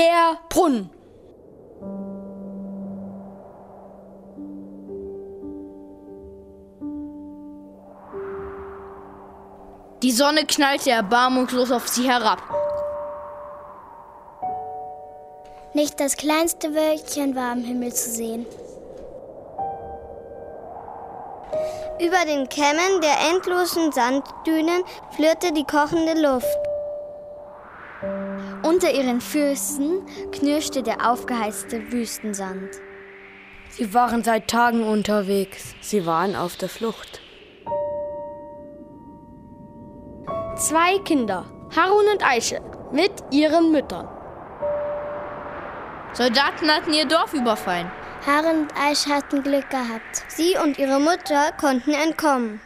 Der 0.00 0.38
Brunnen. 0.48 0.88
Die 10.02 10.10
Sonne 10.10 10.46
knallte 10.46 10.90
erbarmungslos 10.90 11.70
auf 11.70 11.86
sie 11.86 12.08
herab. 12.08 12.40
Nicht 15.74 16.00
das 16.00 16.16
kleinste 16.16 16.74
Wölkchen 16.74 17.36
war 17.36 17.52
am 17.52 17.62
Himmel 17.62 17.92
zu 17.92 18.08
sehen. 18.08 18.46
Über 21.98 22.24
den 22.24 22.48
Kämmen 22.48 23.02
der 23.02 23.18
endlosen 23.34 23.92
Sanddünen 23.92 24.82
flirrte 25.10 25.52
die 25.52 25.64
kochende 25.64 26.18
Luft. 26.18 26.69
Unter 28.82 28.94
ihren 28.94 29.20
Füßen 29.20 30.06
knirschte 30.32 30.82
der 30.82 31.10
aufgeheizte 31.10 31.92
Wüstensand. 31.92 32.70
Sie 33.68 33.92
waren 33.92 34.24
seit 34.24 34.48
Tagen 34.48 34.84
unterwegs. 34.84 35.74
Sie 35.82 36.06
waren 36.06 36.34
auf 36.34 36.56
der 36.56 36.70
Flucht. 36.70 37.20
Zwei 40.56 40.98
Kinder, 41.04 41.44
Harun 41.76 42.06
und 42.10 42.24
Aische, 42.26 42.62
mit 42.90 43.12
ihren 43.30 43.70
Müttern. 43.70 44.08
Soldaten 46.14 46.70
hatten 46.70 46.94
ihr 46.94 47.04
Dorf 47.04 47.34
überfallen. 47.34 47.92
Harun 48.26 48.62
und 48.62 48.72
Aische 48.82 49.10
hatten 49.10 49.42
Glück 49.42 49.68
gehabt. 49.68 50.24
Sie 50.28 50.56
und 50.56 50.78
ihre 50.78 51.00
Mutter 51.00 51.52
konnten 51.60 51.92
entkommen. 51.92 52.62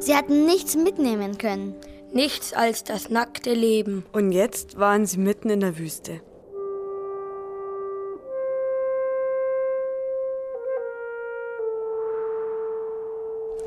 Sie 0.00 0.16
hatten 0.16 0.46
nichts 0.46 0.74
mitnehmen 0.74 1.38
können. 1.38 1.76
Nichts 2.12 2.52
als 2.54 2.84
das 2.84 3.10
nackte 3.10 3.52
Leben. 3.52 4.06
Und 4.12 4.32
jetzt 4.32 4.78
waren 4.78 5.04
sie 5.06 5.18
mitten 5.18 5.50
in 5.50 5.60
der 5.60 5.78
Wüste. 5.78 6.20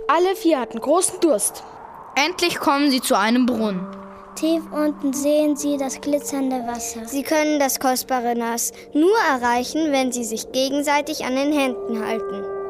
Alle 0.08 0.36
vier 0.36 0.60
hatten 0.60 0.80
großen 0.80 1.20
Durst. 1.22 1.64
Endlich 2.16 2.60
kommen 2.60 2.92
sie 2.92 3.00
zu 3.00 3.18
einem 3.18 3.46
Brunnen. 3.46 3.88
Tief 4.36 4.64
unten 4.72 5.14
sehen 5.14 5.56
sie 5.56 5.78
das 5.78 6.02
glitzernde 6.02 6.66
Wasser. 6.68 7.06
Sie 7.06 7.24
können 7.24 7.60
das 7.60 7.80
kostbare 7.80 8.36
Nass 8.36 8.72
nur 8.94 9.16
erreichen, 9.30 9.92
wenn 9.92 10.12
sie 10.12 10.24
sich 10.24 10.52
gegenseitig 10.52 11.24
an 11.26 11.36
den 11.36 11.54
Händen 11.54 12.06
halten. 12.06 12.61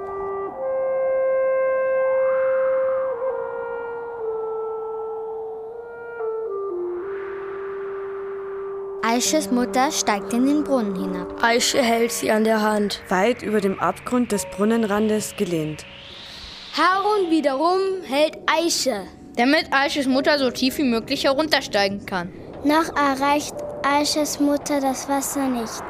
Aisches 9.14 9.52
Mutter 9.52 9.92
steigt 9.92 10.32
in 10.32 10.46
den 10.46 10.64
Brunnen 10.64 10.96
hinab. 10.96 11.44
Aische 11.44 11.82
hält 11.82 12.14
sie 12.14 12.32
an 12.32 12.46
der 12.46 12.62
Hand. 12.62 13.02
Weit 13.10 13.42
über 13.42 13.60
dem 13.60 13.78
Abgrund 13.78 14.32
des 14.32 14.46
Brunnenrandes 14.46 15.36
gelehnt. 15.36 15.86
Harun 16.78 17.30
wiederum 17.30 17.82
hält 18.08 18.38
Aische. 18.46 19.04
Damit 19.36 19.66
Aisches 19.72 20.08
Mutter 20.08 20.40
so 20.40 20.50
tief 20.50 20.78
wie 20.78 20.84
möglich 20.84 21.26
heruntersteigen 21.26 22.06
kann. 22.06 22.32
Noch 22.64 22.96
erreicht 22.96 23.56
Aisches 23.84 24.40
Mutter 24.40 24.80
das 24.80 25.10
Wasser 25.10 25.50
nicht. 25.50 25.84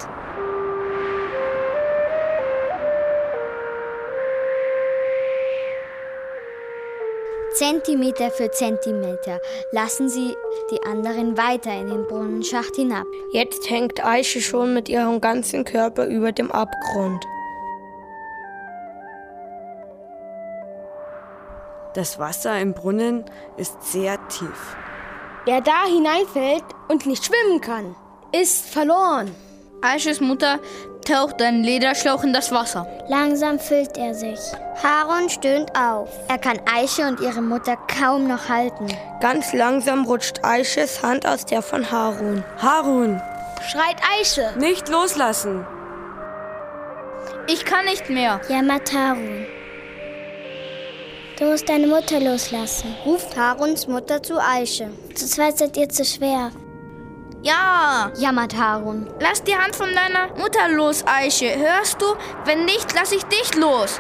Zentimeter 7.54 8.32
für 8.32 8.50
Zentimeter 8.52 9.40
lassen 9.72 10.10
sie 10.10 10.36
die 10.72 10.82
anderen 10.84 11.38
weiter 11.38 11.74
in 11.74 11.88
den 11.88 12.08
Brunnenschacht 12.08 12.76
hinab. 12.76 13.06
Jetzt 13.34 13.70
hängt 13.70 14.04
Aische 14.04 14.42
schon 14.42 14.74
mit 14.74 14.90
ihrem 14.90 15.20
ganzen 15.22 15.66
Körper 15.66 16.06
über 16.06 16.32
dem 16.32 16.52
Abgrund. 16.52 17.26
Das 21.94 22.20
Wasser 22.20 22.60
im 22.60 22.74
Brunnen 22.74 23.26
ist 23.58 23.92
sehr 23.92 24.18
tief. 24.30 24.76
Wer 25.46 25.60
da 25.60 25.86
hineinfällt 25.86 26.64
und 26.88 27.06
nicht 27.06 27.26
schwimmen 27.26 27.60
kann, 27.60 27.96
ist 28.32 28.70
verloren. 28.70 29.36
Aisches 29.82 30.22
Mutter 30.22 30.60
taucht 31.08 31.42
einen 31.42 31.64
Lederschlauch 31.64 32.24
in 32.24 32.34
das 32.34 32.52
Wasser. 32.52 32.86
Langsam 33.08 33.60
füllt 33.60 33.98
er 33.98 34.14
sich. 34.14 34.40
Harun 34.84 35.28
stöhnt 35.28 35.76
auf. 35.76 36.10
Er 36.28 36.38
kann 36.38 36.60
Aische 36.72 37.08
und 37.08 37.20
ihre 37.20 37.42
Mutter 37.42 37.76
kaum 37.88 38.28
noch 38.28 38.48
halten. 38.48 38.88
Ganz 39.20 39.54
langsam 39.54 40.06
rutscht 40.06 40.44
Aisches 40.44 41.02
Hand 41.02 41.26
aus 41.26 41.46
der 41.46 41.64
von 41.64 41.90
Harun. 41.90 42.44
Harun! 42.62 43.20
Schreit 43.68 43.98
Aische! 44.20 44.54
Nicht 44.60 44.88
loslassen! 44.88 45.66
Ich 47.48 47.66
kann 47.66 47.86
nicht 47.86 48.08
mehr. 48.10 48.40
Jammert 48.50 48.94
Harun. 48.94 49.48
Du 51.40 51.46
musst 51.46 51.68
deine 51.68 51.88
Mutter 51.88 52.20
loslassen. 52.20 52.96
Ruft 53.04 53.36
Haruns 53.36 53.88
Mutter 53.88 54.22
zu 54.22 54.40
Aische. 54.40 54.92
Zu 55.16 55.26
zweit 55.26 55.58
seid 55.58 55.76
ihr 55.76 55.90
zu 55.90 56.06
schwer. 56.06 56.52
Ja, 57.44 58.12
jammert 58.18 58.56
Harun. 58.56 59.08
Lass 59.20 59.44
die 59.44 59.56
Hand 59.56 59.76
von 59.76 59.90
deiner 59.96 60.28
Mutter 60.38 60.70
los, 60.70 61.04
Aische. 61.08 61.58
Hörst 61.58 62.00
du? 62.02 62.06
Wenn 62.46 62.66
nicht, 62.66 62.94
lass 62.94 63.12
ich 63.12 63.24
dich 63.24 63.56
los. 63.56 64.00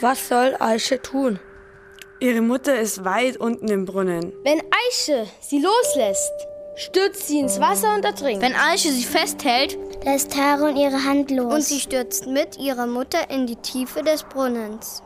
Was 0.00 0.28
soll 0.28 0.56
Aische 0.58 1.00
tun? 1.00 1.38
Ihre 2.18 2.40
Mutter 2.40 2.78
ist 2.78 3.04
weit 3.04 3.36
unten 3.36 3.68
im 3.68 3.84
Brunnen. 3.84 4.32
Wenn 4.42 4.60
Aische 4.60 5.26
sie 5.40 5.60
loslässt, 5.60 6.32
stürzt 6.74 7.28
sie 7.28 7.38
ins 7.38 7.60
Wasser 7.60 7.94
und 7.94 8.04
ertrinkt. 8.04 8.42
Wenn 8.42 8.56
Aische 8.56 8.90
sie 8.90 9.04
festhält, 9.04 9.78
lässt 10.04 10.36
Harun 10.36 10.76
ihre 10.76 11.04
Hand 11.04 11.30
los. 11.30 11.54
Und 11.54 11.62
sie 11.62 11.78
stürzt 11.78 12.26
mit 12.26 12.58
ihrer 12.58 12.86
Mutter 12.86 13.30
in 13.30 13.46
die 13.46 13.56
Tiefe 13.56 14.02
des 14.02 14.24
Brunnens. 14.24 15.02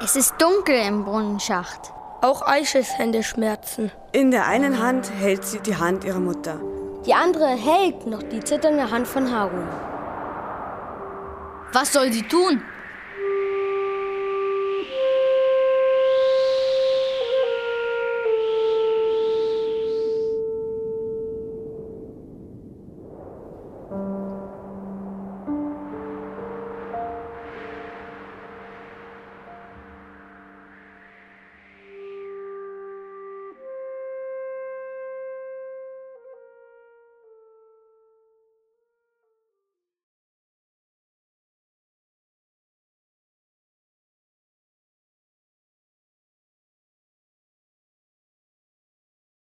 Es 0.00 0.16
ist 0.16 0.34
dunkel 0.38 0.76
im 0.86 1.04
Brunnenschacht. 1.04 1.92
Auch 2.20 2.42
Aisches 2.46 2.96
Hände 2.98 3.22
schmerzen. 3.22 3.92
In 4.12 4.30
der 4.30 4.46
einen 4.46 4.80
Hand 4.82 5.10
hält 5.10 5.44
sie 5.44 5.60
die 5.60 5.76
Hand 5.76 6.04
ihrer 6.04 6.20
Mutter. 6.20 6.60
Die 7.04 7.14
andere 7.14 7.46
hält 7.48 8.06
noch 8.06 8.22
die 8.22 8.40
zitternde 8.40 8.90
Hand 8.90 9.06
von 9.06 9.30
Harun. 9.30 9.68
Was 11.72 11.92
soll 11.92 12.12
sie 12.12 12.22
tun? 12.22 12.62